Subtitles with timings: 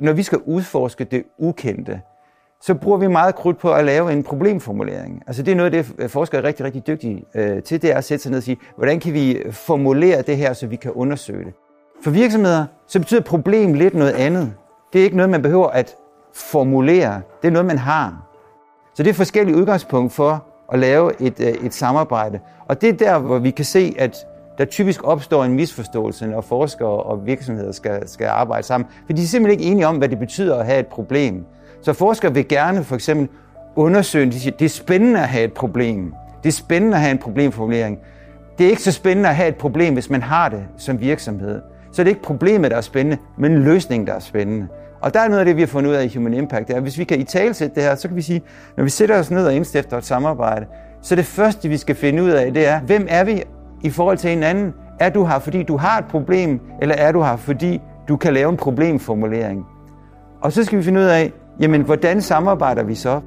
[0.00, 2.00] når vi skal udforske det ukendte,
[2.60, 5.22] så bruger vi meget krudt på at lave en problemformulering.
[5.26, 7.96] Altså det er noget, det øh, forskere er rigtig, rigtig dygtige øh, til, det er
[7.96, 10.76] at sætte sig ned og sige, hvordan kan vi øh, formulere det her, så vi
[10.76, 11.54] kan undersøge det.
[12.02, 14.54] For virksomheder, så betyder problem lidt noget andet.
[14.92, 15.96] Det er ikke noget, man behøver at
[16.34, 17.20] formulere.
[17.42, 18.28] Det er noget, man har.
[18.94, 22.40] Så det er forskellige udgangspunkt for at lave et, øh, et samarbejde.
[22.68, 24.16] Og det er der, hvor vi kan se, at
[24.58, 28.88] der typisk opstår en misforståelse, når forskere og virksomheder skal, skal arbejde sammen.
[29.06, 31.44] For de er simpelthen ikke enige om, hvad det betyder at have et problem.
[31.82, 33.28] Så forskere vil gerne for eksempel
[33.76, 36.14] undersøge, de siger, det er spændende at have et problem.
[36.42, 37.98] Det er spændende at have en problemformulering.
[38.58, 41.60] Det er ikke så spændende at have et problem, hvis man har det som virksomhed.
[41.92, 44.66] Så det er ikke problemet, der er spændende, men løsningen, der er spændende.
[45.00, 46.72] Og der er noget af det, vi har fundet ud af i Human Impact, det
[46.72, 48.42] er, at hvis vi kan i talsætte det her, så kan vi sige,
[48.76, 50.66] når vi sætter os ned og indstifter et samarbejde,
[51.02, 53.42] så det første, vi skal finde ud af, det er, hvem er vi
[53.82, 54.74] i forhold til hinanden?
[55.00, 58.34] Er du her, fordi du har et problem, eller er du her, fordi du kan
[58.34, 59.66] lave en problemformulering?
[60.40, 63.20] Og så skal vi finde ud af, jamen, hvordan samarbejder vi så?